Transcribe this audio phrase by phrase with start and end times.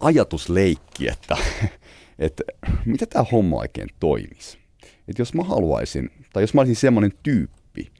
[0.00, 1.36] ajatusleikki, että,
[2.18, 2.42] että
[2.84, 4.58] mitä tämä homma oikein toimisi.
[5.08, 7.92] Että jos mä haluaisin, tai jos mä olisin semmoinen tyyppi,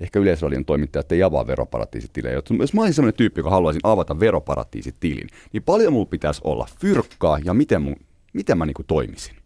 [0.00, 2.42] ehkä Yleisradion toimittajat ei avaa veroparatiisitilejä.
[2.60, 7.38] Jos mä olisin semmoinen tyyppi, joka haluaisin avata veroparatiisitilin, niin paljon mulla pitäisi olla fyrkkaa
[7.44, 7.96] ja miten, mun,
[8.32, 9.36] miten mä niinku toimisin.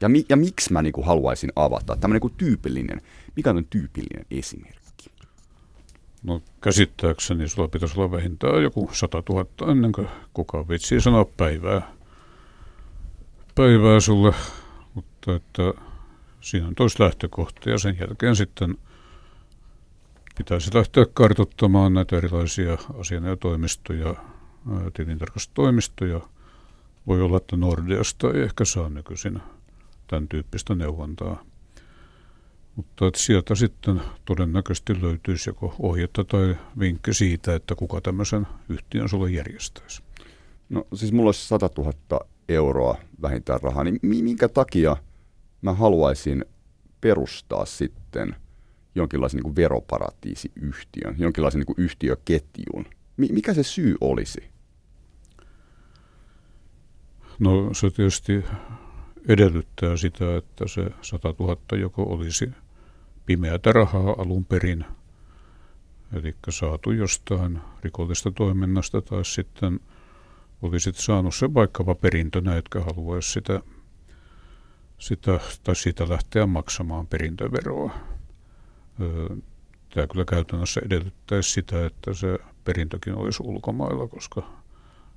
[0.00, 1.96] Ja, mi, ja miksi mä niinku haluaisin avata.
[1.96, 3.00] Tämmöinen niinku tyypillinen,
[3.36, 4.83] mikä on tyypillinen esimerkki?
[6.24, 11.92] No käsittääkseni sulla pitäisi olla vähintään joku 100 000 ennen kuin kukaan vitsii sanoa päivää,
[13.54, 14.34] päivää sulle,
[14.94, 15.74] mutta että
[16.40, 18.78] siinä on toista lähtökohtia ja sen jälkeen sitten
[20.38, 24.14] pitäisi lähteä kartoittamaan näitä erilaisia asianajotoimistoja,
[24.94, 26.20] tilintarkastustoimistoja.
[27.06, 29.42] Voi olla, että Nordeasta ei ehkä saa nykyisin
[30.06, 31.44] tämän tyyppistä neuvontaa.
[32.76, 39.08] Mutta että sieltä sitten todennäköisesti löytyisi joko ohjetta tai vinkki siitä, että kuka tämmöisen yhtiön
[39.08, 40.02] sulle järjestäisi.
[40.68, 44.96] No siis mulla olisi 100 000 euroa vähintään rahaa, niin minkä takia
[45.62, 46.44] mä haluaisin
[47.00, 48.36] perustaa sitten
[48.94, 52.86] jonkinlaisen niin kuin veroparatiisiyhtiön, jonkinlaisen niin kuin yhtiöketjun?
[53.16, 54.50] Mikä se syy olisi?
[57.38, 58.44] No se tietysti
[59.28, 62.50] edellyttää sitä, että se 100 000 joko olisi
[63.26, 64.84] pimeätä rahaa alun perin,
[66.12, 69.80] eli saatu jostain rikollista toiminnasta, tai sitten
[70.62, 73.60] olisit saanut se vaikkapa perintönä, etkä haluaisi sitä,
[74.98, 77.94] sitä, tai siitä lähteä maksamaan perintöveroa.
[79.94, 84.42] Tämä kyllä käytännössä edellyttäisi sitä, että se perintökin olisi ulkomailla, koska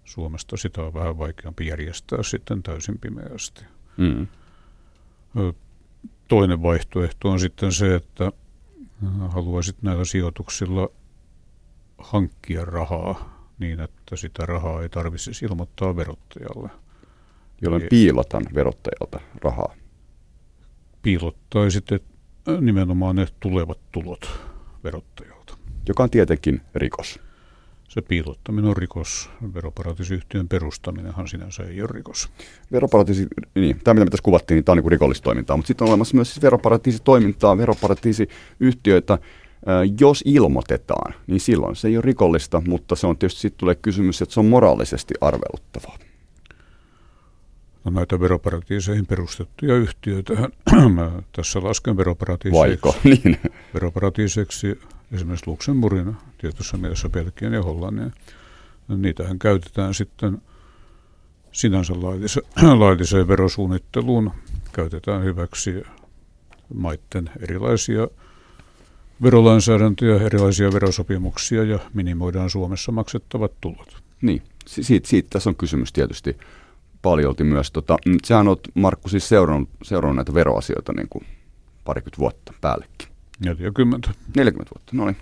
[0.06, 3.66] Suomesta sitä on vähän vaikeampi järjestää sitten täysin pimeästi.
[3.98, 4.28] Mm.
[6.28, 10.89] Toinen vaihtoehto on sitten se, että äh, haluaisit näillä sijoituksilla
[11.97, 16.70] hankkia rahaa niin, että sitä rahaa ei tarvitsisi ilmoittaa verottajalle.
[17.61, 19.75] Jolloin piilotan verottajalta rahaa.
[21.02, 21.86] Piilottaisit
[22.61, 24.39] nimenomaan ne tulevat tulot
[24.83, 25.58] verottajalta.
[25.87, 27.20] Joka on tietenkin rikos
[27.87, 29.30] se piilottaminen on rikos.
[29.53, 32.30] Veroparatiisiyhtiön perustaminenhan sinänsä ei ole rikos.
[32.71, 36.15] Veroparatiisi, niin, tämä mitä tässä kuvattiin, niin tämä on niin rikollistoimintaa, mutta sitten on olemassa
[36.15, 39.17] myös siis veroparatiisitoimintaa, veroparatiisiyhtiöitä,
[39.99, 44.21] jos ilmoitetaan, niin silloin se ei ole rikollista, mutta se on tietysti sitten tulee kysymys,
[44.21, 45.98] että se on moraalisesti arveluttavaa.
[47.83, 50.33] No näitä veroparatiiseihin perustettuja yhtiöitä,
[50.95, 52.59] mä tässä lasken veroparatiiseiksi.
[52.59, 53.39] Vaiko, niin.
[53.73, 54.80] Veroparatiiseiksi
[55.12, 58.14] esimerkiksi Luxemburgin, tietyssä mielessä Belgian ja Hollannin.
[58.88, 60.42] Niitähän käytetään sitten
[61.52, 61.94] sinänsä
[62.80, 64.32] lailliseen verosuunnitteluun.
[64.73, 65.84] Käytetään hyväksi
[66.73, 68.08] maiden erilaisia
[69.23, 73.98] verolainsäädäntöjä, erilaisia verosopimuksia ja minimoidaan Suomessa maksettavat tulot.
[74.22, 76.38] Niin, siitä, siitä tässä on kysymys tietysti
[77.02, 77.72] paljolti myös.
[77.72, 81.26] Tota, mm, sehän on Markku siis seurannut, seurannut näitä veroasioita niin kuin
[81.84, 83.17] parikymmentä vuotta päällekin.
[83.45, 84.09] 40.
[84.37, 85.17] 40 vuotta, no niin.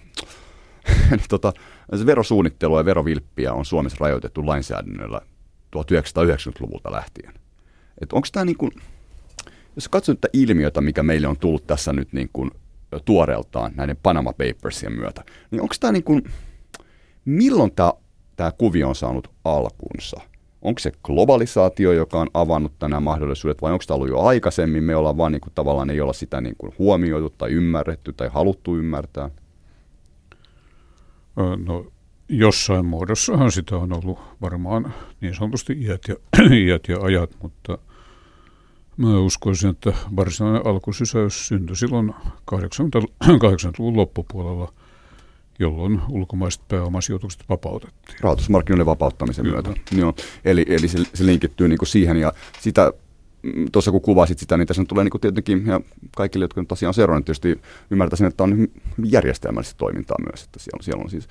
[1.29, 1.53] tota,
[1.95, 5.21] se verosuunnittelu ja verovilppiä on Suomessa rajoitettu lainsäädännöllä
[5.75, 7.33] 1990-luvulta lähtien.
[8.13, 8.71] Onko tämä niin kuin,
[9.75, 12.51] jos katsot tätä ilmiötä, mikä meille on tullut tässä nyt niin kuin
[13.05, 16.23] tuoreeltaan näiden Panama Papersien myötä, niin onko tämä niin kuin,
[17.25, 17.93] milloin tämä,
[18.35, 20.21] tämä kuvio on saanut alkunsa–
[20.65, 24.95] onko se globalisaatio, joka on avannut tänään mahdollisuudet, vai onko tämä ollut jo aikaisemmin, me
[24.95, 28.77] ollaan vaan niin kuin, tavallaan ei olla sitä niin kuin huomioitu tai ymmärretty tai haluttu
[28.77, 29.29] ymmärtää?
[31.65, 31.85] No
[32.29, 36.15] jossain muodossahan sitä on ollut varmaan niin sanotusti iät ja,
[36.65, 37.77] iät ja ajat, mutta
[38.97, 42.13] mä uskoisin, että varsinainen alkusysäys syntyi silloin
[42.51, 44.73] 80-luvun loppupuolella–
[45.59, 48.17] jolloin ulkomaiset pääomasijoitukset vapautettiin.
[48.21, 49.61] Rahoitusmarkkinoiden vapauttamisen Kyllä.
[49.61, 49.81] myötä.
[49.97, 50.13] Joo.
[50.45, 52.93] Eli, eli se, se linkittyy niin kuin siihen ja sitä
[53.43, 55.81] mm, tuossa kun kuvasit sitä, niin tässä tulee niin tietenkin, ja
[56.15, 57.61] kaikille, jotka nyt asiaan on seurannut, tietysti
[57.91, 58.67] ymmärtäisin, että on
[59.03, 61.27] järjestelmällistä toimintaa myös, että siellä on, siellä on siis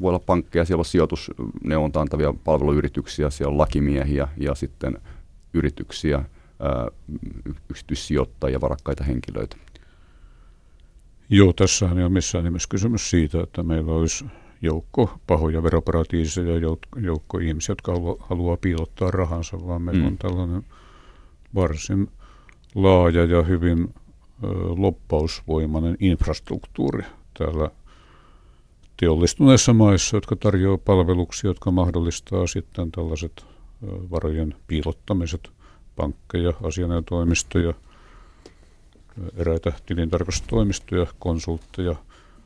[0.00, 4.98] voi olla pankkeja, siellä on sijoitusneuvonta antavia palveluyrityksiä, siellä on lakimiehiä ja sitten
[5.54, 6.24] yrityksiä,
[7.70, 9.56] yksityissijoittajia, varakkaita henkilöitä.
[11.32, 14.24] Joo, tässä ei ole missään nimessä kysymys siitä, että meillä olisi
[14.62, 16.54] joukko pahoja veroparatiiseja,
[16.96, 20.06] joukko ihmisiä, jotka haluaa piilottaa rahansa, vaan meillä mm.
[20.06, 20.62] on tällainen
[21.54, 22.08] varsin
[22.74, 23.94] laaja ja hyvin
[24.44, 24.46] ö,
[24.76, 27.04] loppausvoimainen infrastruktuuri
[27.38, 27.70] täällä
[28.96, 33.46] teollistuneissa maissa, jotka tarjoaa palveluksia, jotka mahdollistaa sitten tällaiset
[34.10, 35.50] varojen piilottamiset,
[35.96, 37.74] pankkeja, asianajotoimistoja–
[39.36, 41.94] eräitä tilintarkastustoimistoja, konsultteja.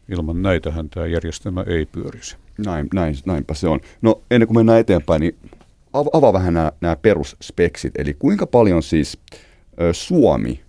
[0.08, 2.36] Ilman näitähän tämä järjestelmä ei pyörisi.
[2.66, 3.80] Näin, näin, näinpä se on.
[4.02, 5.36] No ennen kuin mennään eteenpäin, niin
[5.92, 9.18] avaa vähän nämä, nämä perusspeksit, eli kuinka paljon siis
[9.80, 10.60] ö, Suomi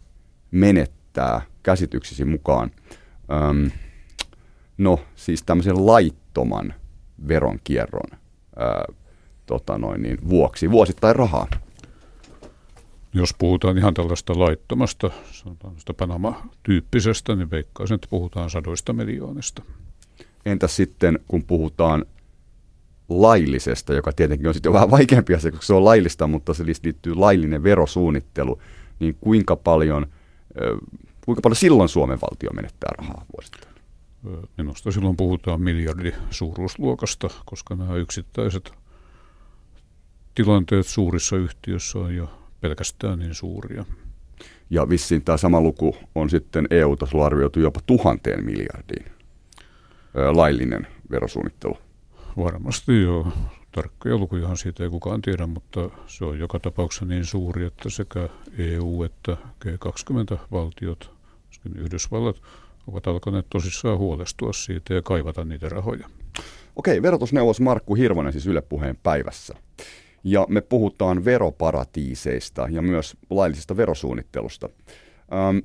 [0.51, 2.71] menettää käsityksisi mukaan,
[3.49, 3.71] öm,
[4.77, 6.73] no siis tämmöisen laittoman
[7.27, 8.93] veronkierron ö,
[9.45, 11.47] tota noin, niin, vuoksi vuosittain rahaa?
[13.15, 19.62] Jos puhutaan ihan tällaista laittomasta, sanotaan Panama-tyyppisestä, niin veikkaisin, että puhutaan sadoista miljoonista.
[20.45, 22.06] Entäs sitten, kun puhutaan
[23.09, 27.15] laillisesta, joka tietenkin on sitten vähän vaikeampi asia, koska se on laillista, mutta se liittyy
[27.15, 28.62] laillinen verosuunnittelu,
[29.00, 30.07] niin kuinka paljon,
[31.25, 33.75] kuinka paljon silloin Suomen valtio menettää rahaa vuosittain?
[34.57, 38.73] Minusta silloin puhutaan miljardi suuruusluokasta, koska nämä yksittäiset
[40.35, 43.85] tilanteet suurissa yhtiöissä on jo pelkästään niin suuria.
[44.69, 49.06] Ja vissiin tämä sama luku on sitten EU-tasolla arvioitu jopa tuhanteen miljardiin
[50.31, 51.77] laillinen verosuunnittelu.
[52.38, 53.27] Varmasti joo.
[53.71, 58.29] Tarkkoja lukujahan siitä ei kukaan tiedä, mutta se on joka tapauksessa niin suuri, että sekä
[58.57, 61.12] EU että G20-valtiot,
[61.75, 62.41] Yhdysvallat,
[62.88, 66.09] ovat alkaneet tosissaan huolestua siitä ja kaivata niitä rahoja.
[66.75, 69.56] Okei, verotusneuvos Markku Hirvonen siis Yle Puheen päivässä.
[70.27, 74.69] Ja me puhutaan veroparatiiseista ja myös laillisesta verosuunnittelusta.
[75.33, 75.57] Ähm,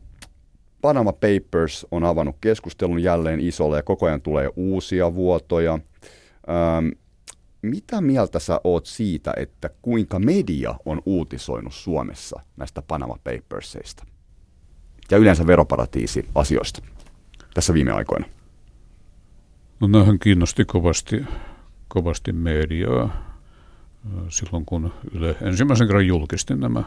[0.81, 5.73] Panama Papers on avannut keskustelun jälleen isolle ja koko ajan tulee uusia vuotoja.
[5.73, 6.89] Ähm,
[7.62, 14.07] mitä mieltä sä oot siitä, että kuinka media on uutisoinut Suomessa näistä Panama Papersista
[15.11, 16.83] ja yleensä veroparatiisi-asioista
[17.55, 18.27] tässä viime aikoina?
[19.81, 19.89] No
[20.23, 21.25] kiinnosti kovasti,
[21.89, 23.30] kovasti mediaa
[24.29, 26.85] silloin, kun Yle ensimmäisen kerran julkisti nämä.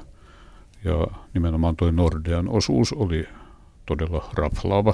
[0.83, 3.27] Ja nimenomaan tuo Nordean osuus oli
[3.86, 4.94] todella raflaava.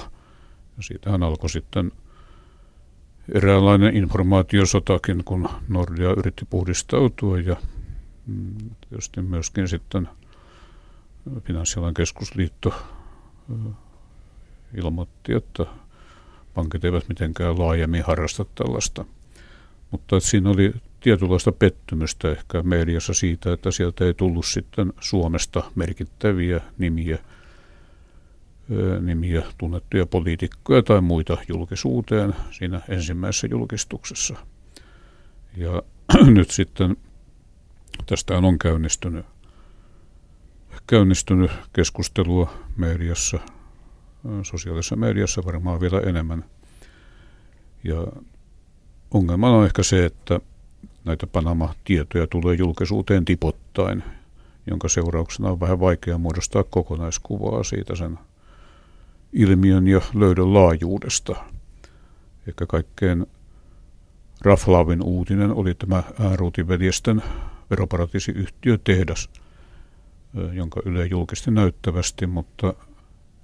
[0.76, 1.92] Ja siitähän alkoi sitten
[3.34, 7.56] eräänlainen informaatiosotakin, kun Nordea yritti puhdistautua ja
[8.26, 8.56] mm,
[8.88, 10.08] tietysti myöskin sitten
[11.40, 12.74] Finanssialan keskusliitto
[14.74, 15.66] ilmoitti, että
[16.54, 19.04] pankit eivät mitenkään laajemmin harrasta tällaista.
[19.90, 25.62] Mutta että siinä oli tietynlaista pettymystä ehkä mediassa siitä, että sieltä ei tullut sitten Suomesta
[25.74, 27.18] merkittäviä nimiä–
[29.00, 34.34] nimiä tunnettuja poliitikkoja tai muita julkisuuteen siinä ensimmäisessä julkistuksessa.
[35.56, 35.82] Ja
[36.36, 36.96] nyt sitten
[38.06, 39.26] tästä on käynnistynyt,
[40.86, 43.38] käynnistynyt keskustelua mediassa,
[44.42, 46.44] sosiaalisessa mediassa varmaan vielä enemmän.
[47.84, 48.06] Ja
[49.10, 50.40] ongelma on ehkä se, että
[51.04, 54.02] näitä Panama-tietoja tulee julkisuuteen tipottain,
[54.66, 58.18] jonka seurauksena on vähän vaikea muodostaa kokonaiskuvaa siitä sen
[59.32, 61.36] ilmiön ja löydön laajuudesta.
[62.48, 63.26] Ehkä kaikkein
[64.42, 67.22] raflaavin uutinen oli tämä ääruutiveljesten
[67.70, 69.30] veroparatiisiyhtiö tehdas,
[70.52, 72.74] jonka Yle julkisti näyttävästi, mutta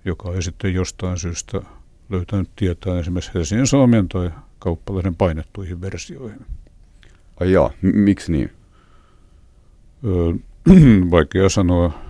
[0.04, 1.62] joka ei sitten jostain syystä
[2.08, 6.46] löytänyt tietää esimerkiksi Helsingin Sanomien tai kauppalehden painettuihin versioihin.
[7.40, 8.50] Ai jaa, M- miksi niin?
[10.04, 10.32] Öö,
[11.10, 12.06] vaikea sanoa.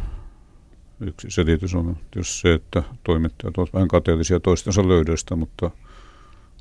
[1.01, 5.71] Yksi selitys on tietysti se, että toimittajat ovat vähän kateellisia toistensa löydöistä, mutta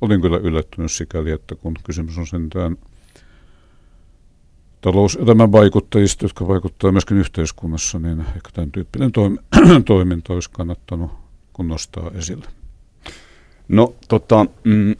[0.00, 2.76] olin kyllä yllättynyt sikäli, että kun kysymys on sentään
[4.80, 11.10] talouselämän vaikuttajista, jotka vaikuttavat myöskin yhteiskunnassa, niin ehkä tämän tyyppinen toim- toiminta olisi kannattanut
[11.52, 12.46] kun nostaa esille.
[13.68, 14.94] No tota, mm,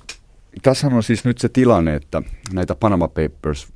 [0.62, 2.22] tässä on siis nyt se tilanne, että
[2.52, 3.68] näitä Panama Papers,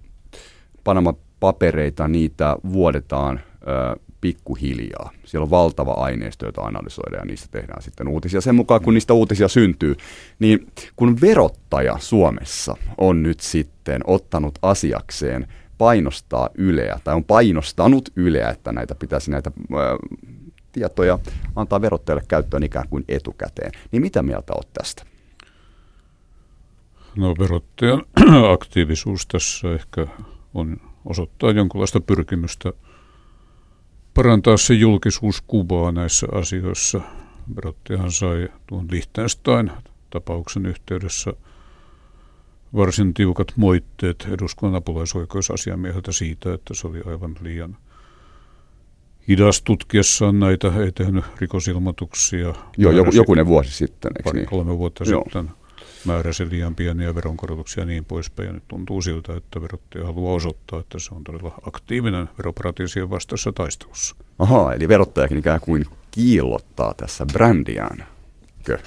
[0.85, 5.11] Panama-papereita, niitä vuodetaan ö, pikkuhiljaa.
[5.25, 8.41] Siellä on valtava aineisto, jota analysoidaan ja niistä tehdään sitten uutisia.
[8.41, 9.97] Sen mukaan, kun niistä uutisia syntyy,
[10.39, 15.47] niin kun verottaja Suomessa on nyt sitten ottanut asiakseen
[15.79, 19.97] painostaa Yleä, tai on painostanut Yleä, että näitä pitäisi näitä ää,
[20.73, 21.19] tietoja
[21.57, 25.10] antaa verottajalle käyttöön ikään kuin etukäteen, niin mitä mieltä olet tästä?
[27.21, 28.03] No verottajan
[28.55, 30.07] aktiivisuus tässä ehkä
[30.55, 32.73] on osoittaa jonkinlaista pyrkimystä–
[34.15, 37.01] parantaa se julkisuuskuvaa näissä asioissa.
[37.57, 39.71] Verottajahan sai tuon Liechtenstein
[40.11, 41.33] tapauksen yhteydessä
[42.75, 47.77] varsin tiukat moitteet eduskunnan apulaisoikeusasiamieheltä siitä, että se oli aivan liian
[49.29, 52.55] hidas tutkiessaan näitä, ei tehnyt rikosilmoituksia.
[52.77, 54.49] Joo, joku, jokunen vuosi sitten, eikö pari, niin?
[54.49, 55.25] kolme vuotta Joo.
[55.25, 55.51] sitten
[56.05, 58.47] määräsi liian pieniä veronkorotuksia ja niin poispäin.
[58.47, 63.53] Ja nyt tuntuu siltä, että verottaja haluaa osoittaa, että se on todella aktiivinen veroparatiisien vastaisessa
[63.53, 64.17] taistelussa.
[64.39, 68.07] Aha, eli verottajakin ikään kuin kiillottaa tässä brändiään.
[68.65, 68.79] Kö?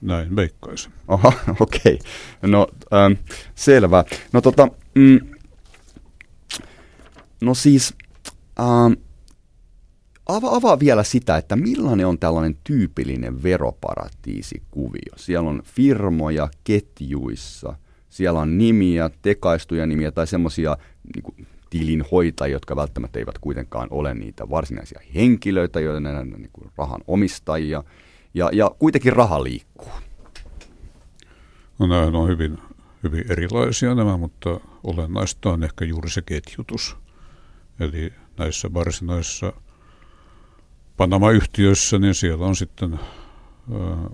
[0.00, 0.92] Näin veikkaisin.
[1.08, 1.94] Aha, okei.
[1.94, 2.50] Okay.
[2.50, 3.12] No, ähm,
[3.54, 4.04] selvä.
[4.32, 5.20] No tota, mm,
[7.40, 7.94] No siis,
[8.60, 8.92] ähm,
[10.36, 15.12] avaa, avaa vielä sitä, että millainen on tällainen tyypillinen veroparatiisikuvio.
[15.16, 17.76] Siellä on firmoja ketjuissa,
[18.08, 20.76] siellä on nimiä, tekaistuja nimiä tai semmoisia
[21.14, 27.84] niin tilinhoitajia, jotka välttämättä eivät kuitenkaan ole niitä varsinaisia henkilöitä, joiden ne niin rahan omistajia,
[28.34, 29.92] ja, ja kuitenkin raha liikkuu.
[31.78, 32.58] No nämä on hyvin,
[33.02, 36.96] hyvin erilaisia nämä, mutta olennaista on ehkä juuri se ketjutus.
[37.80, 39.52] Eli näissä varsinaisissa
[40.96, 43.00] Panama-yhtiöissä, niin siellä on sitten
[43.72, 44.10] ää,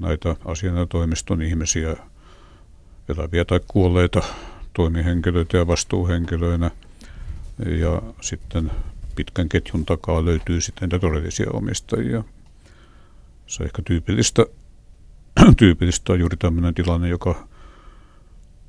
[0.00, 1.96] näitä asianajotoimiston ihmisiä,
[3.08, 4.22] eläviä tai kuolleita
[4.72, 6.70] toimihenkilöitä ja vastuuhenkilöinä.
[7.66, 8.70] Ja sitten
[9.16, 12.24] pitkän ketjun takaa löytyy sitten niitä todellisia omistajia.
[13.46, 14.46] Se ehkä tyypillistä,
[15.56, 17.48] tyypillistä on juuri tämmöinen tilanne, joka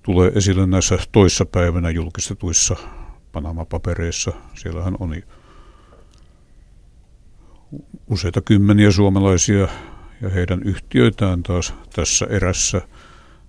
[0.03, 2.75] tulee esille näissä toissapäivänä julkistetuissa
[3.31, 4.31] Panama-papereissa.
[4.55, 5.13] Siellähän on
[8.09, 9.67] useita kymmeniä suomalaisia
[10.21, 12.81] ja heidän yhtiöitään taas tässä erässä,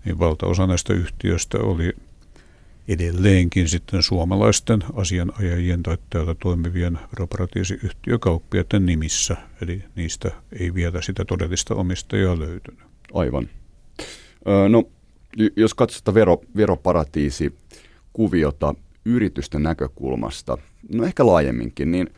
[0.04, 1.92] niin valtaosa näistä yhtiöistä oli
[2.88, 11.74] edelleenkin sitten suomalaisten asianajajien tai täällä toimivien veroparatiisiyhtiökauppiaiden nimissä, eli niistä ei vielä sitä todellista
[11.74, 12.80] omistajaa löytynyt.
[13.14, 13.48] Aivan.
[14.68, 14.84] No,
[15.56, 20.58] jos katsotaan vero, veroparatiisikuviota yritysten näkökulmasta,
[20.92, 22.10] no ehkä laajemminkin, niin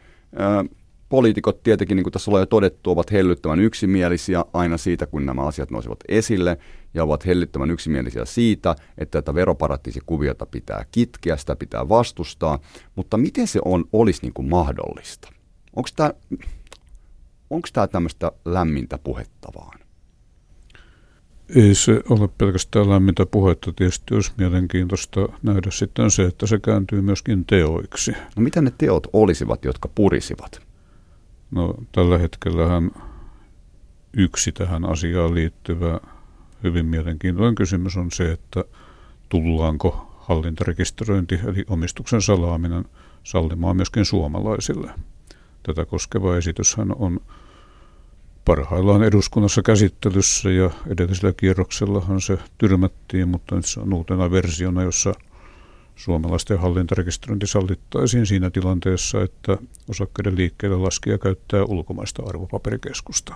[1.09, 5.43] poliitikot tietenkin, niin kuin tässä ollaan jo todettu, ovat hellyttävän yksimielisiä aina siitä, kun nämä
[5.43, 6.59] asiat nousevat esille,
[6.95, 12.59] ja ovat hellyttävän yksimielisiä siitä, että tätä veroparatiisikuviota pitää kitkeä, sitä pitää vastustaa,
[12.95, 15.29] mutta miten se on, olisi niin kuin mahdollista?
[15.77, 16.13] Onko tämä,
[17.51, 19.79] onko tämä tämmöistä lämmintä puhetta vaan?
[21.57, 23.73] Ei se ole pelkästään lämmintä puhetta.
[23.73, 28.13] Tietysti olisi mielenkiintoista nähdä sitten se, että se kääntyy myöskin teoiksi.
[28.37, 30.68] No mitä ne teot olisivat, jotka purisivat?
[31.51, 32.91] No tällä hetkellähän
[34.13, 36.01] yksi tähän asiaan liittyvä
[36.63, 38.65] hyvin mielenkiintoinen kysymys on se, että
[39.29, 42.85] tullaanko hallintarekisteröinti eli omistuksen salaaminen
[43.25, 44.91] sallimaan myöskin suomalaisille.
[45.63, 47.21] Tätä koskeva esityshän on
[48.45, 55.15] parhaillaan eduskunnassa käsittelyssä ja edellisellä kierroksellahan se tyrmättiin, mutta nyt se on uutena versiona, jossa–
[55.99, 59.59] suomalaisten hallintarekisteröinti sallittaisiin siinä tilanteessa, että
[59.91, 63.35] osakkeiden liikkeelle laskija käyttää ulkomaista arvopaperikeskusta,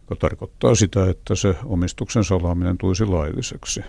[0.00, 3.80] joka tarkoittaa sitä, että se omistuksen salaaminen tulisi lailliseksi.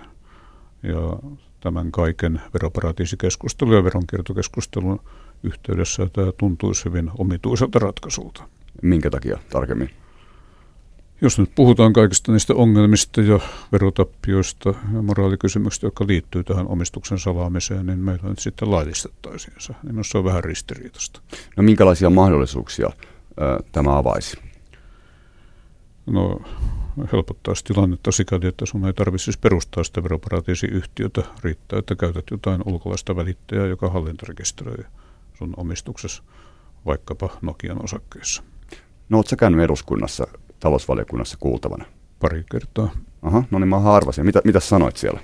[0.83, 4.99] Ja tämän kaiken veroparatiisikeskustelun ja veronkiertokeskustelun
[5.43, 8.47] yhteydessä tämä tuntuisi hyvin omituiselta ratkaisulta.
[8.81, 9.89] Minkä takia tarkemmin?
[11.21, 13.39] Jos nyt puhutaan kaikista niistä ongelmista ja
[13.71, 19.73] verotappioista ja moraalikysymyksistä, jotka liittyy tähän omistuksen salaamiseen, niin meillä nyt sitten laillistettaisiin se.
[19.83, 21.21] Niin se on vähän ristiriitasta.
[21.57, 22.89] No minkälaisia mahdollisuuksia
[23.41, 24.37] ö, tämä avaisi?
[26.05, 26.41] No
[27.13, 31.23] helpottaisi tilannetta sikäli, että sun ei tarvitse siis perustaa sitä veroparatiisiyhtiötä.
[31.43, 34.83] Riittää, että käytät jotain ulkolaista välittäjää, joka hallintarekisteröi
[35.33, 36.23] sun omistuksessa
[36.85, 38.43] vaikkapa Nokian osakkeissa.
[39.09, 40.27] No ootko käynyt eduskunnassa
[40.59, 41.85] talousvaliokunnassa kuultavana?
[42.19, 42.89] Pari kertaa.
[43.21, 44.25] Aha, no niin mä harvasin.
[44.25, 45.19] Mitä, mitä sanoit siellä?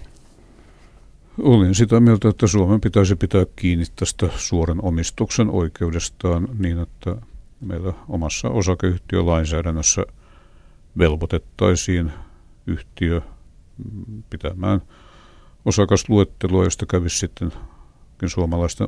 [1.41, 7.15] Olin sitä mieltä, että Suomen pitäisi pitää kiinni tästä suoran omistuksen oikeudestaan niin, että
[7.61, 10.05] meillä omassa osakeyhtiölainsäädännössä
[10.97, 12.11] velvoitettaisiin
[12.67, 13.21] yhtiö
[14.29, 14.81] pitämään
[15.65, 17.51] osakasluettelua, josta kävisi sitten
[18.25, 18.87] suomalaisten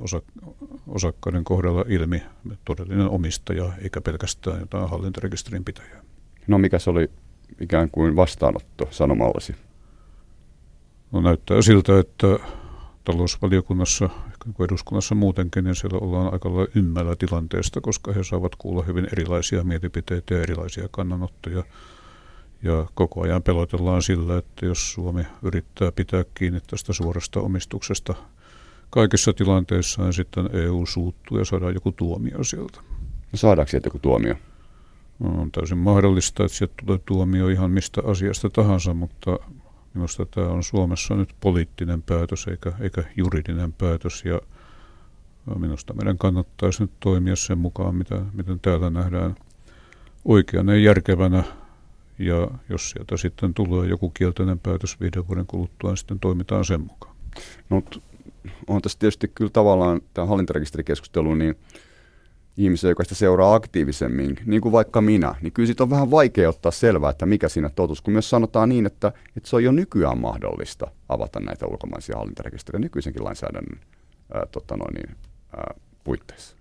[0.88, 2.24] osakkaiden kohdalla ilmi
[2.66, 6.02] todellinen omistaja, eikä pelkästään jotain hallintarekisterin pitäjää.
[6.48, 7.10] No mikä se oli
[7.62, 9.56] ikään kuin vastaanotto sanomallasi?
[11.12, 12.28] No näyttää siltä, että
[13.04, 18.84] talousvaliokunnassa, ehkä eduskunnassa muutenkin, niin siellä ollaan aika lailla ymmällä tilanteesta, koska he saavat kuulla
[18.84, 21.64] hyvin erilaisia mielipiteitä ja erilaisia kannanottoja.
[22.64, 28.16] Ja koko ajan pelotellaan sillä, että jos Suomi yrittää pitää kiinni tästä suorasta omistuksesta
[28.90, 32.80] kaikissa tilanteissa, niin sitten EU suuttuu ja saadaan joku tuomio sieltä.
[33.32, 34.36] No saadaanko sieltä joku tuomio?
[35.19, 39.39] On täysin mahdollista, että sieltä tulee tuomio ihan mistä asiasta tahansa, mutta
[39.93, 44.41] minusta tämä on Suomessa nyt poliittinen päätös eikä, eikä juridinen päätös ja
[45.60, 49.36] minusta meidän kannattaisi nyt toimia sen mukaan, mitä, miten täällä nähdään
[50.25, 51.43] oikeana ja järkevänä
[52.19, 56.81] ja jos sieltä sitten tulee joku kielteinen päätös viiden vuoden kuluttua, niin sitten toimitaan sen
[56.81, 57.15] mukaan.
[57.69, 57.84] No,
[58.67, 61.55] on tässä tietysti kyllä tavallaan tämä hallintarekisterikeskustelu, niin
[62.57, 66.50] ihmisiä, joka sitä seuraa aktiivisemmin, niin kuin vaikka minä, niin kyllä siitä on vähän vaikea
[66.50, 69.71] ottaa selvää, että mikä siinä totuus, kun myös sanotaan niin, että, että se on jo
[69.71, 73.79] nykyään mahdollista avata näitä ulkomaisia hallintarekisterejä nykyisenkin lainsäädännön
[74.33, 75.15] ää, tota noin, niin,
[75.57, 76.55] ää, puitteissa?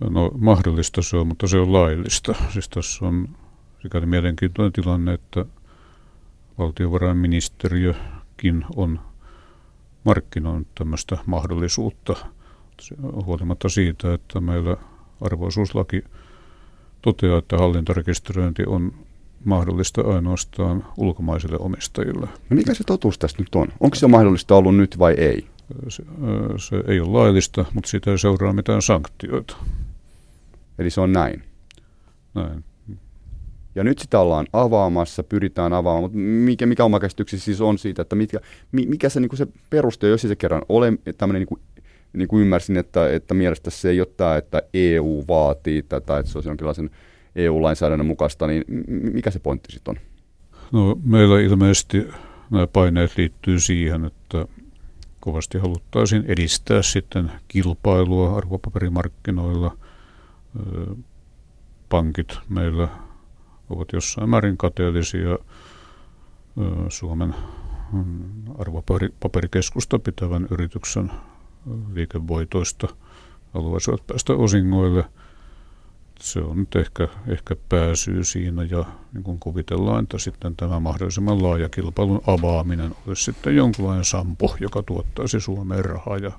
[0.00, 2.34] No mahdollista se on, mutta se on laillista.
[2.52, 3.28] Siis tässä on
[3.82, 5.44] sikäli mielenkiintoinen tilanne, että
[6.58, 9.00] valtiovarainministeriökin on
[10.04, 12.16] markkinoinut tämmöistä mahdollisuutta
[13.24, 14.76] huolimatta siitä, että meillä
[15.20, 16.04] arvoisuuslaki
[17.02, 18.92] toteaa, että hallintarekisteröinti on
[19.44, 22.26] mahdollista ainoastaan ulkomaisille omistajille.
[22.50, 23.68] No mikä se totuus tässä nyt on?
[23.80, 25.46] Onko se mahdollista ollut nyt vai ei?
[25.88, 26.02] Se,
[26.58, 29.56] se ei ole laillista, mutta siitä ei seuraa mitään sanktioita.
[30.78, 31.42] Eli se on näin?
[32.34, 32.64] Näin.
[33.74, 38.02] Ja nyt sitä ollaan avaamassa, pyritään avaamaan, mutta mikä, mikä oma käsityksi siis on siitä,
[38.02, 38.40] että mitkä,
[38.72, 41.60] mikä se, niin se peruste, jos se kerran ole tämmöinen niin kuin,
[42.14, 46.32] niin kuin ymmärsin, että, että mielestä se ei ole tämä, että EU vaatii tätä, että
[46.32, 46.90] se olisi jonkinlaisen
[47.36, 50.00] EU-lainsäädännön mukaista, niin mikä se pointti sitten on?
[50.72, 52.06] No meillä ilmeisesti
[52.50, 54.46] nämä paineet liittyy siihen, että
[55.20, 59.76] kovasti haluttaisiin edistää sitten kilpailua arvopaperimarkkinoilla.
[61.88, 62.88] Pankit meillä
[63.70, 65.38] ovat jossain määrin kateellisia
[66.88, 67.34] Suomen
[67.92, 68.22] mm,
[68.58, 71.10] arvopaperikeskusta pitävän yrityksen
[71.92, 72.88] liikevoitoista
[73.54, 75.04] haluaisivat päästä osingoille.
[76.20, 81.42] Se on nyt ehkä, ehkä pääsyy siinä ja niin kuin kuvitellaan, että sitten tämä mahdollisimman
[81.42, 86.32] laaja kilpailun avaaminen olisi sitten jonkinlainen sampo, joka tuottaisi Suomeen rahaa ja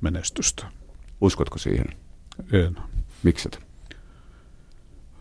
[0.00, 0.66] menestystä.
[1.20, 1.86] Uskotko siihen?
[2.52, 2.76] En.
[3.22, 3.58] Mikset?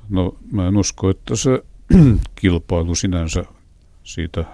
[0.09, 1.63] No mä en usko, että se
[2.41, 3.45] kilpailu sinänsä
[4.03, 4.45] siitä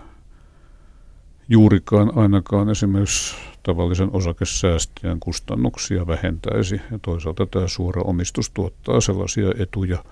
[1.49, 6.81] juurikaan ainakaan esimerkiksi tavallisen osakesäästäjän kustannuksia vähentäisi.
[6.91, 10.03] Ja toisaalta tämä suora omistus tuottaa sellaisia etuja,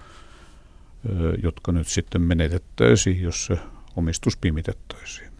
[1.43, 3.57] jotka nyt sitten menetettäisiin, jos se
[3.95, 5.31] omistus pimitettäisiin.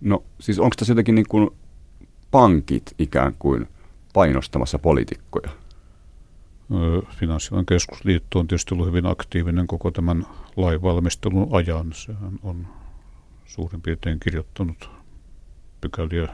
[0.00, 1.50] No siis onko tässä jotenkin niin kuin
[2.30, 3.68] pankit ikään kuin
[4.12, 5.50] painostamassa poliitikkoja?
[7.10, 11.92] Finanssialan keskusliitto on tietysti ollut hyvin aktiivinen koko tämän lainvalmistelun ajan.
[11.92, 12.66] Sehän on
[13.44, 14.90] suurin piirtein kirjoittanut
[15.80, 16.28] pykäliä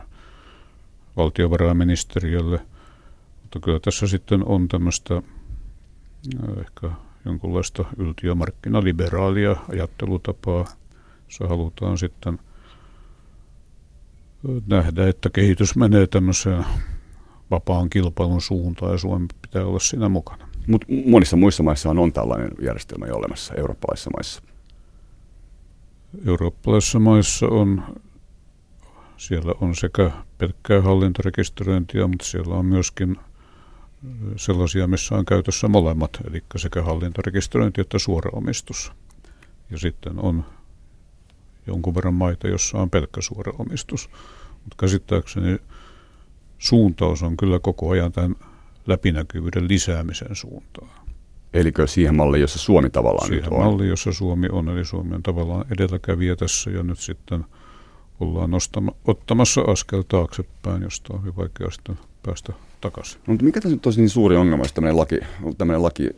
[1.19, 2.61] valtiovarainministeriölle.
[3.43, 5.23] Mutta kyllä tässä sitten on tämmöistä
[6.61, 6.91] ehkä
[7.25, 10.65] jonkunlaista yltiömarkkinaliberaalia ajattelutapaa,
[11.25, 12.39] jossa halutaan sitten
[14.67, 16.65] nähdä, että kehitys menee tämmöiseen
[17.51, 20.49] vapaan kilpailun suuntaan ja Suomi pitää olla siinä mukana.
[20.67, 24.43] Mutta monissa muissa maissa on tällainen järjestelmä jo olemassa, eurooppalaisissa maissa.
[26.27, 27.83] Eurooppalaisissa maissa on,
[29.19, 33.17] siellä on sekä pelkkää hallintarekisteröintiä, mutta siellä on myöskin
[34.37, 38.93] sellaisia, missä on käytössä molemmat, eli sekä hallintarekisteröinti että suora omistus.
[39.71, 40.45] Ja sitten on
[41.67, 44.11] jonkun verran maita, jossa on pelkkä suora omistus.
[44.53, 45.59] Mutta käsittääkseni
[46.59, 48.37] suuntaus on kyllä koko ajan tämän
[48.87, 50.91] läpinäkyvyyden lisäämisen suuntaan.
[51.53, 53.65] Elikö siihen malliin, jossa Suomi tavallaan siihen nyt on?
[53.65, 57.45] malliin, jossa Suomi on, eli Suomi on tavallaan edelläkävijä tässä ja nyt sitten
[58.21, 63.21] ollaan nostama, ottamassa askel taaksepäin, josta on hyvin vaikea sitten päästä takaisin.
[63.27, 65.21] No, mutta mikä tässä nyt olisi niin suuri ongelma, jos tämmöinen laki,
[65.59, 66.11] tämmöinen laki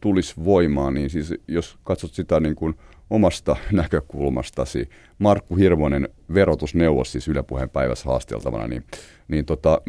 [0.00, 2.74] tulisi voimaan, niin siis jos katsot sitä niin kuin
[3.10, 8.84] omasta näkökulmastasi, Markku Hirvonen, verotusneuvos siis Yle päivässä haasteltavana, niin,
[9.28, 9.80] niin tota,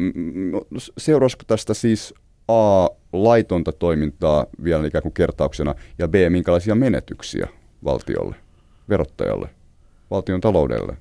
[0.50, 0.62] no,
[0.98, 2.14] seuraisiko tästä siis
[2.48, 7.48] A, laitonta toimintaa vielä ikään kuin kertauksena, ja B, minkälaisia menetyksiä
[7.84, 8.36] valtiolle,
[8.88, 9.48] verottajalle,
[10.10, 10.96] valtion taloudelle?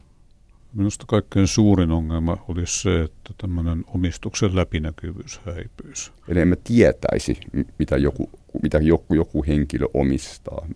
[0.73, 6.11] Minusta kaikkein suurin ongelma olisi se, että tämmöinen omistuksen läpinäkyvyys häipyisi.
[6.27, 7.39] Eli emme tietäisi,
[7.79, 8.29] mitä joku,
[8.63, 10.67] mitä joku, joku henkilö omistaa.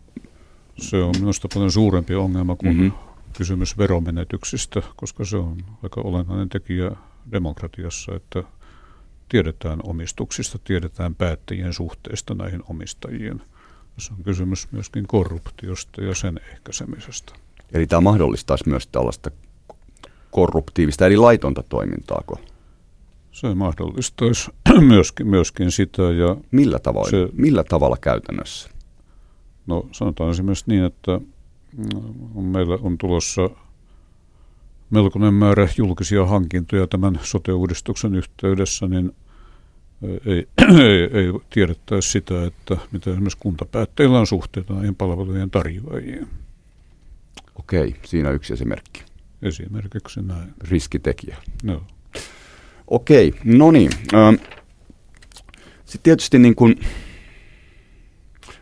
[0.77, 2.91] Se on minusta paljon suurempi ongelma kuin mm-hmm.
[3.37, 6.91] kysymys veromenetyksistä, koska se on aika olennainen tekijä
[7.31, 8.43] demokratiassa, että
[9.29, 13.41] tiedetään omistuksista, tiedetään päättäjien suhteista näihin omistajiin.
[13.97, 17.33] Se on kysymys myöskin korruptiosta ja sen ehkäisemisestä.
[17.73, 19.31] Eli tämä mahdollistaisi myös tällaista
[20.33, 22.39] korruptiivista eli laitonta toimintaako?
[23.31, 24.51] Se mahdollistaisi
[24.93, 26.01] myöskin, myöskin sitä.
[26.01, 28.69] Ja millä, tavoin, se, millä tavalla käytännössä?
[29.67, 31.19] No sanotaan esimerkiksi niin, että
[31.77, 33.49] mm, meillä on tulossa
[34.89, 39.11] melkoinen määrä julkisia hankintoja tämän sote-uudistuksen yhteydessä, niin
[40.25, 40.47] ei,
[40.83, 46.27] ei, ei tiedettäisi sitä, että mitä esimerkiksi kuntapäättäjillä on suhteita näihin palvelujen tarjoajiin.
[47.59, 49.12] Okei, siinä yksi esimerkki.
[49.43, 50.53] Esimerkiksi näin.
[50.61, 51.37] Riskitekijä.
[51.63, 51.83] No.
[52.87, 53.91] Okei, no niin.
[55.85, 56.79] Sitten tietysti niin kuin,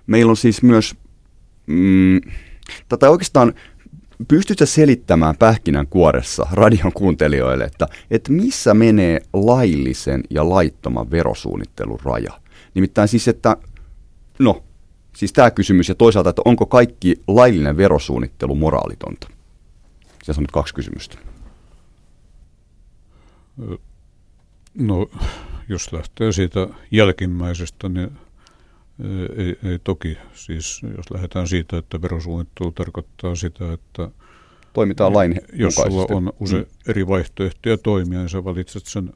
[0.08, 0.96] meillä on siis myös,
[1.68, 2.22] mm,
[2.90, 3.54] tätä oikeastaan
[4.28, 12.42] pystytkö selittämään pähkinän kuoressa radion kuuntelijoille, että, että missä menee laillisen ja laittoman verosuunnittelun raja?
[12.74, 13.58] Nimittäin siis, että
[14.40, 14.64] no,
[15.16, 19.28] siis tämä kysymys ja toisaalta, että onko kaikki laillinen verosuunnittelu moraalitonta?
[20.24, 21.18] Se on nyt kaksi kysymystä.
[24.74, 25.10] No,
[25.70, 28.12] jos lähtee siitä jälkimmäisestä, niin
[29.38, 30.18] ei, ei toki.
[30.34, 34.12] Siis jos lähdetään siitä, että verosuunnittelu tarkoittaa sitä, että
[34.74, 36.66] toimitaan lain Jos sulla on use mm.
[36.88, 39.14] eri vaihtoehtoja toimia, niin sä valitset sen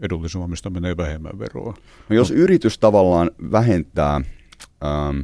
[0.00, 1.74] edullisemman, mistä menee vähemmän veroa.
[2.08, 2.36] No jos no.
[2.36, 5.20] yritys tavallaan vähentää, ähm,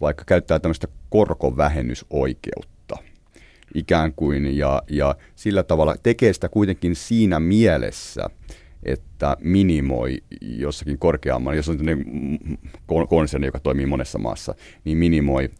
[0.00, 2.77] vaikka käyttää tämmöistä korkovähennysoikeutta,
[3.74, 8.30] ikään kuin, ja, ja sillä tavalla tekee sitä kuitenkin siinä mielessä,
[8.82, 11.78] että minimoi jossakin korkeamman, jos on
[13.08, 14.54] konserni, joka toimii monessa maassa,
[14.84, 15.50] niin minimoi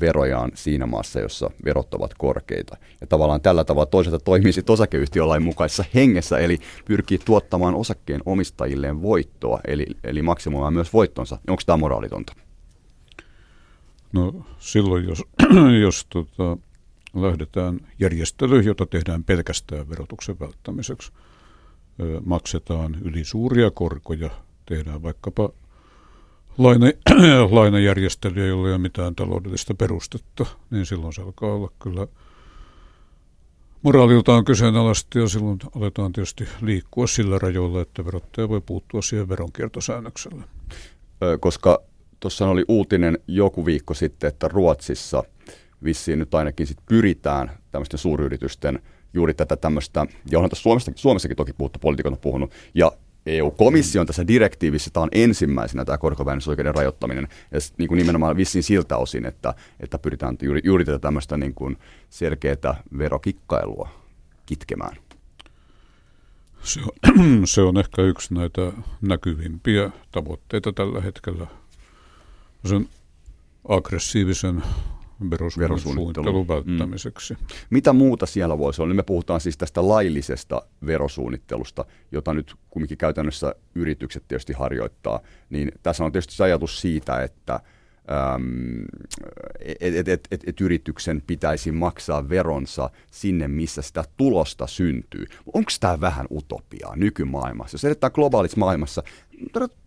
[0.00, 2.76] verojaan siinä maassa, jossa verot ovat korkeita.
[3.00, 9.02] Ja tavallaan tällä tavalla toisaalta toimii sitten osakeyhtiölain mukaisessa hengessä, eli pyrkii tuottamaan osakkeen omistajilleen
[9.02, 11.38] voittoa, eli, eli maksimoimaan myös voittonsa.
[11.48, 12.32] Onko tämä moraalitonta?
[14.12, 15.22] No silloin, jos,
[15.82, 16.58] jos tota,
[17.22, 21.12] lähdetään järjestelyyn, jota tehdään pelkästään verotuksen välttämiseksi,
[22.24, 24.30] maksetaan yli suuria korkoja,
[24.66, 25.50] tehdään vaikkapa
[26.58, 26.86] laina,
[27.50, 32.06] lainajärjestelyä, jolla ei ole mitään taloudellista perustetta, niin silloin se alkaa olla kyllä
[33.82, 40.42] moraaliltaan kyseenalaista ja silloin aletaan tietysti liikkua sillä rajoilla, että verottaja voi puuttua siihen veronkiertosäännöksellä.
[41.40, 41.82] Koska
[42.20, 45.22] tuossa oli uutinen joku viikko sitten, että Ruotsissa
[45.84, 48.78] vissiin nyt ainakin sit pyritään tämmöisten suuryritysten–
[49.16, 52.92] juuri tätä tämmöistä, ja onhan tässä Suomessakin, toki puhuttu, poliitikot on puhunut, ja
[53.26, 58.96] EU-komission tässä direktiivissä tämä on ensimmäisenä tämä korkovähennysoikeuden rajoittaminen, ja niin kuin nimenomaan vissiin siltä
[58.96, 61.76] osin, että, että pyritään juuri, juuri tätä tämmöistä niin kuin
[62.10, 63.88] selkeää verokikkailua
[64.46, 64.96] kitkemään.
[66.62, 66.92] Se on,
[67.46, 71.46] se on ehkä yksi näitä näkyvimpiä tavoitteita tällä hetkellä.
[72.64, 72.88] Sen
[73.68, 74.62] aggressiivisen
[75.58, 77.34] verosuunnittelun välttämiseksi.
[77.34, 77.46] Mm.
[77.70, 78.94] Mitä muuta siellä voisi olla?
[78.94, 85.20] me puhutaan siis tästä laillisesta verosuunnittelusta, jota nyt kumminkin käytännössä yritykset tietysti harjoittaa.
[85.50, 87.60] Niin tässä on tietysti se ajatus siitä, että
[89.60, 95.26] että et, et, et, yrityksen pitäisi maksaa veronsa sinne, missä sitä tulosta syntyy.
[95.54, 97.74] Onko tämä vähän utopiaa nykymaailmassa?
[97.74, 99.02] Jos edetään globaalissa maailmassa,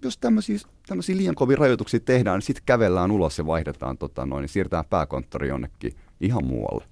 [0.04, 4.42] jos tämmöisiä, tämmöisiä liian kovia rajoituksia tehdään, niin sitten kävellään ulos ja vaihdetaan, tota noin,
[4.42, 6.84] niin siirretään pääkonttori jonnekin ihan muualle.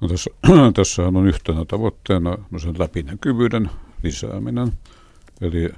[0.00, 0.30] No tässä,
[0.76, 3.70] tässä on yhtenä tavoitteena no sen läpinäkyvyyden
[4.02, 4.72] lisääminen.
[5.40, 5.70] Eli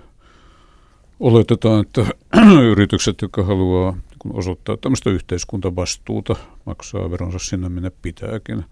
[1.20, 2.06] oletetaan, että
[2.72, 3.96] yritykset, jotka haluaa
[4.32, 8.64] osoittaa tämmöistä yhteiskuntavastuuta, maksaa veronsa sinne, minne pitääkin.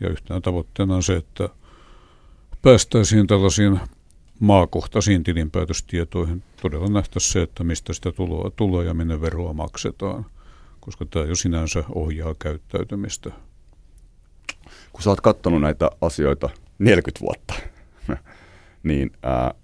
[0.00, 1.48] Ja yhtenä tavoitteena on se, että
[2.62, 3.80] päästäisiin tällaisiin
[4.40, 6.42] maakohtaisiin tilinpäätöstietoihin.
[6.62, 10.26] Todella nähtäisiin se, että mistä sitä tuloa tulee ja minne veroa maksetaan,
[10.80, 13.30] koska tämä jo sinänsä ohjaa käyttäytymistä.
[14.92, 17.54] Kun sä oot katsonut näitä asioita 40 vuotta,
[18.82, 19.54] niin ää,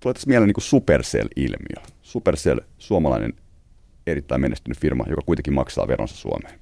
[0.00, 1.86] tulee tässä mieleen niin Supercell-ilmiö.
[2.02, 3.32] Supercell, suomalainen
[4.06, 6.60] erittäin menestynyt firma, joka kuitenkin maksaa veronsa Suomeen.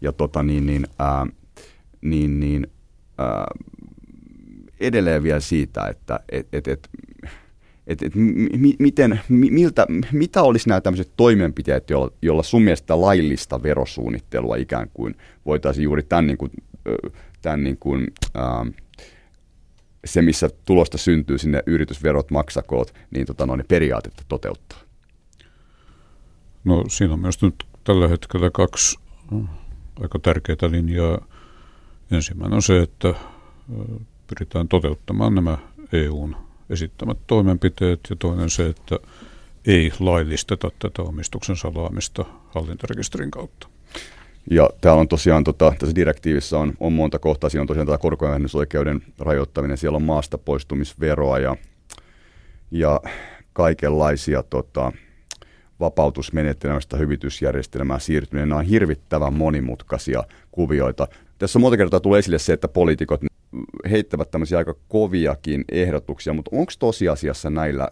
[0.00, 1.26] Ja tota, niin, niin, ää,
[2.00, 2.66] niin, niin
[3.18, 3.46] ää,
[4.80, 6.90] edelleen vielä siitä, että et, et, et,
[7.86, 13.62] et, et, mi, miten, miltä, mitä olisi nämä tämmöiset toimenpiteet, joilla, jolla sun mielestä laillista
[13.62, 15.14] verosuunnittelua ikään kuin
[15.46, 16.50] voitaisiin juuri tämän, niin kuin,
[17.42, 18.66] tämän niin kuin, ää,
[20.04, 24.78] se, missä tulosta syntyy sinne yritysverot maksakoot, niin tota, noin, periaatetta toteuttaa?
[26.64, 28.98] No siinä on myös nyt tällä hetkellä kaksi
[30.02, 31.26] aika tärkeää linjaa.
[32.10, 33.14] Ensimmäinen on se, että
[34.26, 35.58] pyritään toteuttamaan nämä
[35.92, 36.36] EUn
[36.70, 38.98] esittämät toimenpiteet ja toinen se, että
[39.66, 43.68] ei laillisteta tätä omistuksen salaamista hallintarekisterin kautta.
[44.50, 47.98] Ja täällä on tosiaan, tota, tässä direktiivissä on, on monta kohtaa, siinä on tosiaan tämä
[47.98, 51.56] korkovähennysoikeuden rajoittaminen, siellä on maasta poistumisveroa ja,
[52.70, 53.00] ja
[53.52, 54.92] kaikenlaisia tota,
[55.80, 58.48] vapautusmenettelystä hyvitysjärjestelmää siirtyminen.
[58.48, 61.08] Nämä on hirvittävän monimutkaisia kuvioita.
[61.38, 63.20] Tässä on monta kertaa tulee esille se, että poliitikot
[63.90, 67.88] heittävät tämmöisiä aika koviakin ehdotuksia, mutta onko tosiasiassa näillä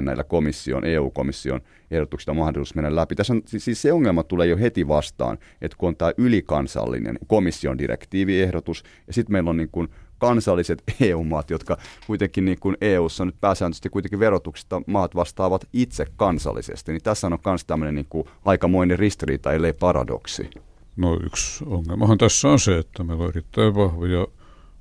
[0.00, 1.60] näillä komission, EU-komission
[1.90, 3.14] ehdotuksista mahdollisuus mennä läpi.
[3.14, 7.78] Tässä on, siis se ongelma tulee jo heti vastaan, että kun on tämä ylikansallinen komission
[7.78, 13.40] direktiiviehdotus, ja sitten meillä on niin kuin kansalliset EU-maat, jotka kuitenkin niin kuin EU-ssa nyt
[13.40, 18.98] pääsääntöisesti kuitenkin verotuksesta maat vastaavat itse kansallisesti, niin tässä on myös tämmöinen niin kuin aikamoinen
[18.98, 20.50] ristiriita, ellei paradoksi.
[20.96, 24.26] No yksi ongelmahan tässä on se, että meillä on erittäin vahvoja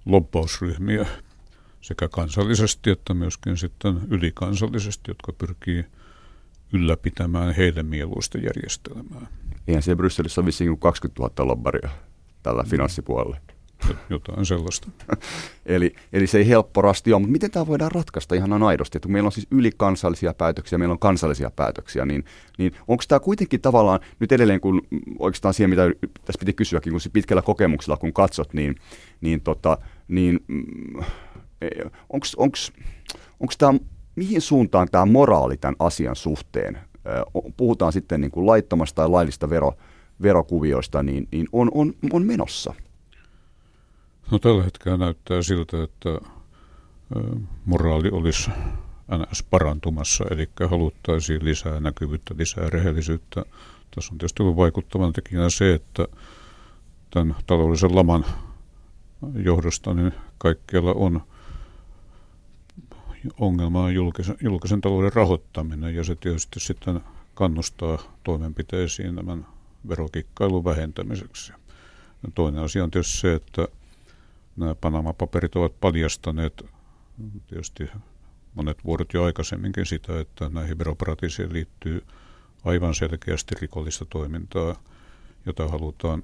[0.05, 1.05] lobbausryhmiä
[1.85, 5.85] sekä kansallisesti että myöskin sitten ylikansallisesti, jotka pyrkii
[6.73, 9.27] ylläpitämään heille mieluista järjestelmää.
[9.67, 11.89] Eihän siellä Brysselissä vissiin 20 000 lobbaria
[12.43, 12.69] tällä mm.
[12.69, 13.37] finanssipuolella.
[14.09, 14.87] Jotain sellaista.
[15.65, 18.97] eli, eli se ei helppo rasti ole, mutta miten tämä voidaan ratkaista ihan aidosti?
[18.97, 22.25] Että kun meillä on siis ylikansallisia päätöksiä, meillä on kansallisia päätöksiä, niin,
[22.57, 24.81] niin onko tämä kuitenkin tavallaan, nyt edelleen kun
[25.19, 25.83] oikeastaan siihen, mitä
[26.25, 28.75] tässä piti kysyäkin, kun pitkällä kokemuksella kun katsot, niin,
[29.21, 31.03] niin, tota, niin mm,
[33.39, 33.73] onko tämä,
[34.15, 36.79] mihin suuntaan tämä moraali tämän asian suhteen,
[37.57, 39.73] puhutaan sitten niin kuin laittomasta tai laillista vero,
[40.21, 42.73] verokuvioista, niin, niin on, on, on menossa?
[44.31, 46.09] No tällä hetkellä näyttää siltä, että
[47.65, 48.51] moraali olisi
[49.11, 53.45] NS parantumassa, eli haluttaisiin lisää näkyvyyttä, lisää rehellisyyttä.
[53.95, 56.07] Tässä on tietysti ollut vaikuttavan tekijänä se, että
[57.11, 58.25] tämän taloudellisen laman
[59.33, 61.21] johdosta niin kaikkialla on
[63.39, 67.01] ongelma julkisen, julkisen talouden rahoittaminen ja se tietysti sitten
[67.33, 69.47] kannustaa toimenpiteisiin tämän
[69.89, 71.53] verokikkailun vähentämiseksi.
[72.35, 73.67] Toinen asia on tietysti se, että
[74.55, 76.65] nämä Panama-paperit ovat paljastaneet
[77.47, 77.89] tietysti
[78.55, 82.03] monet vuodet jo aikaisemminkin sitä, että näihin veroparatiisiin liittyy
[82.63, 84.75] aivan selkeästi rikollista toimintaa,
[85.45, 86.23] jota halutaan,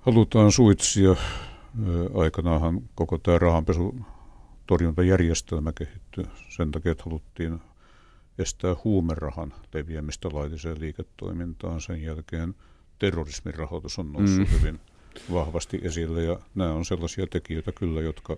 [0.00, 1.16] halutaan suitsia.
[2.14, 3.96] Aikanaanhan koko tämä rahanpesu
[4.72, 7.60] torjuntajärjestelmä kehittyi sen takia, että haluttiin
[8.38, 11.80] estää huumerahan leviämistä laitiseen liiketoimintaan.
[11.80, 12.54] Sen jälkeen
[12.98, 14.58] terrorismin rahoitus on noussut mm.
[14.58, 14.80] hyvin
[15.32, 18.36] vahvasti esille ja nämä on sellaisia tekijöitä kyllä, jotka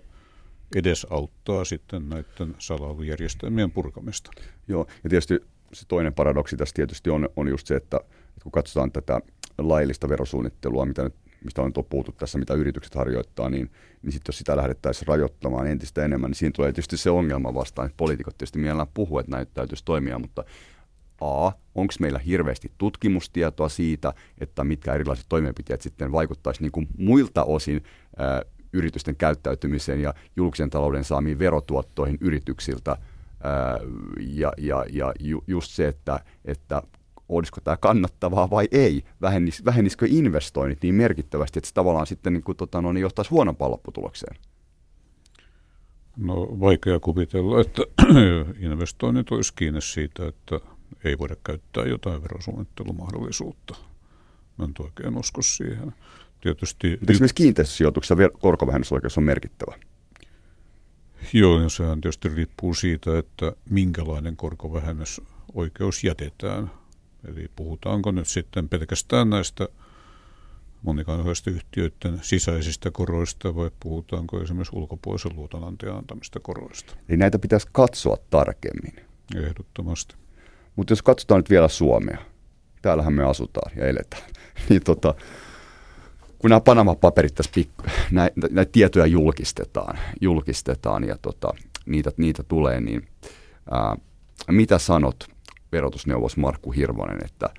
[0.75, 4.31] edesauttaa sitten näiden salailujärjestelmien purkamista.
[4.67, 5.39] Joo, ja tietysti
[5.73, 9.19] se toinen paradoksi tässä tietysti on, on just se, että, että kun katsotaan tätä
[9.57, 14.37] laillista verosuunnittelua, mitä nyt mistä on puhuttu tässä, mitä yritykset harjoittaa, niin, niin sitten jos
[14.37, 18.59] sitä lähdettäisiin rajoittamaan entistä enemmän, niin siinä tulee tietysti se ongelma vastaan, että poliitikot tietysti
[18.59, 20.43] mielellään puhuu, että näitä täytyisi toimia, mutta
[21.21, 27.43] A, onko meillä hirveästi tutkimustietoa siitä, että mitkä erilaiset toimenpiteet sitten vaikuttaisi niin kuin muilta
[27.43, 27.83] osin
[28.17, 28.41] ää,
[28.73, 32.97] yritysten käyttäytymiseen ja julkisen talouden saamiin verotuottoihin yrityksiltä,
[33.43, 33.79] ää,
[34.19, 36.81] ja, ja, ja ju, just se, että, että
[37.29, 42.43] olisiko tämä kannattavaa vai ei, vähennis, vähennisikö investoinnit niin merkittävästi, että se tavallaan sitten niin
[42.43, 44.35] kuin, tota, no, niin johtaisi huonompaan lopputulokseen?
[46.17, 47.83] No vaikea kuvitella, että
[48.59, 50.59] investoinnit olisi kiinni siitä, että
[51.03, 53.75] ei voida käyttää jotain verosuunnittelumahdollisuutta.
[54.57, 55.93] Mä en oikein usko siihen.
[56.41, 56.89] Tietysti...
[56.89, 59.75] Mutta esimerkiksi kiinteistösijoituksessa korkovähennysoikeus on merkittävä?
[61.33, 66.71] Joo, ja sehän tietysti riippuu siitä, että minkälainen korkovähennysoikeus jätetään
[67.27, 69.67] Eli puhutaanko nyt sitten pelkästään näistä
[70.81, 76.95] monikansallisten yhtiöiden sisäisistä koroista vai puhutaanko esimerkiksi ulkopuolisen luotonantajan antamista koroista?
[77.09, 79.05] Eli näitä pitäisi katsoa tarkemmin.
[79.35, 80.15] Ehdottomasti.
[80.75, 82.17] Mutta jos katsotaan nyt vielä Suomea,
[82.81, 84.23] täällähän me asutaan ja eletään,
[84.69, 85.15] niin tota,
[86.39, 91.53] kun nämä Panama-paperit tässä pikku, näitä, näitä tietoja julkistetaan, julkistetaan ja tota,
[91.85, 93.07] niitä, niitä tulee, niin
[93.71, 93.97] ää,
[94.51, 95.34] mitä sanot
[95.75, 97.49] verotusneuvos Markku Hirvonen, että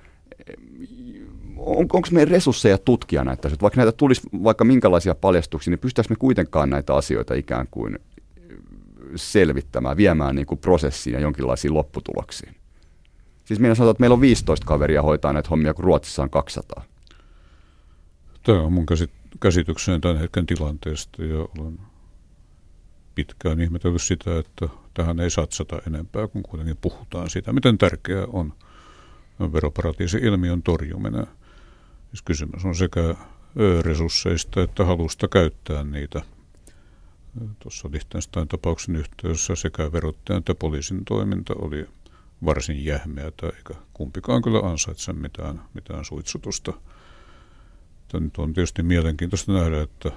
[1.57, 3.61] on, onko meidän resursseja tutkia näitä asioita?
[3.61, 7.99] Vaikka näitä tulisi vaikka minkälaisia paljastuksia, niin pystytäänkö me kuitenkaan näitä asioita ikään kuin
[9.15, 12.55] selvittämään, viemään niin kuin prosessiin ja jonkinlaisiin lopputuloksiin?
[13.45, 16.83] Siis minä sanotaan, että meillä on 15 kaveria hoitaa näitä hommia, kun Ruotsissa on 200.
[18.43, 18.85] Tämä on mun
[19.39, 21.79] käsitykseni tämän hetken tilanteesta ja olen
[23.15, 24.67] pitkään ihmetellyt sitä, että
[24.97, 28.53] tähän ei satsata enempää, kun kuitenkin puhutaan siitä, miten tärkeää on
[29.39, 31.27] veroparatiisi-ilmiön torjuminen.
[32.09, 33.15] Siis kysymys on sekä
[33.81, 36.21] resursseista että halusta käyttää niitä.
[37.59, 41.87] Tuossa Liechtenstein tapauksen yhteydessä sekä verottajan että poliisin toiminta oli
[42.45, 46.73] varsin jähmeätä, eikä kumpikaan kyllä ansaitse mitään, mitään suitsutusta.
[48.07, 50.11] Tämä nyt on tietysti mielenkiintoista nähdä, että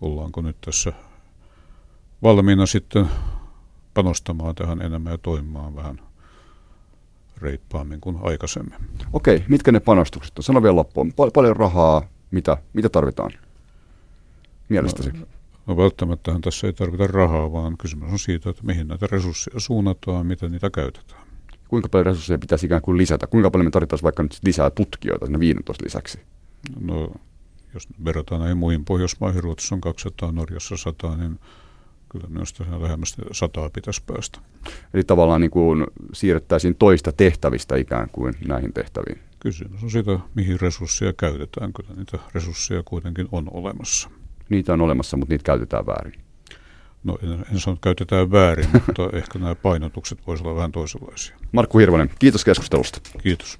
[0.00, 0.92] ollaanko nyt tässä
[2.22, 3.06] valmiina sitten
[3.98, 6.00] panostamaan tähän enemmän ja toimimaan vähän
[7.38, 8.74] reippaammin kuin aikaisemmin.
[9.12, 10.44] Okei, mitkä ne panostukset on?
[10.44, 11.12] Sano vielä loppuun.
[11.12, 13.32] Pal- paljon rahaa, mitä, mitä tarvitaan
[14.68, 15.10] mielestäsi?
[15.12, 15.26] No,
[15.66, 20.26] no välttämättähän tässä ei tarvita rahaa, vaan kysymys on siitä, että mihin näitä resursseja suunnataan,
[20.26, 21.22] miten niitä käytetään.
[21.68, 23.26] Kuinka paljon resursseja pitäisi ikään kuin lisätä?
[23.26, 26.20] Kuinka paljon me tarvitaan vaikka nyt lisää tutkijoita sinne 15 lisäksi?
[26.80, 27.12] No,
[27.74, 31.38] jos verrataan näihin muihin Pohjoismaihin, Ruotsissa on 200, Norjassa 100, niin
[32.08, 34.38] kyllä minusta lähemmäs sataa pitäisi päästä.
[34.94, 39.18] Eli tavallaan niin kuin siirrettäisiin toista tehtävistä ikään kuin näihin tehtäviin.
[39.40, 41.72] Kysymys on siitä, mihin resursseja käytetään.
[41.72, 44.10] Kyllä niitä resursseja kuitenkin on olemassa.
[44.48, 46.14] Niitä on olemassa, mutta niitä käytetään väärin.
[47.04, 51.36] No en, en sano, että käytetään väärin, mutta ehkä nämä painotukset voisivat olla vähän toisenlaisia.
[51.52, 53.00] Markku Hirvonen, kiitos keskustelusta.
[53.22, 53.58] Kiitos.